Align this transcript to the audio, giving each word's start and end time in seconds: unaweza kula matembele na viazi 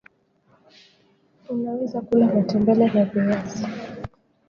unaweza 1.49 2.01
kula 2.01 2.25
matembele 2.25 2.85
na 2.91 3.05
viazi 3.05 3.65